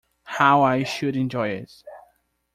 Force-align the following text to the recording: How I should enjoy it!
How 0.23 0.63
I 0.63 0.81
should 0.81 1.15
enjoy 1.15 1.49
it! 1.49 1.71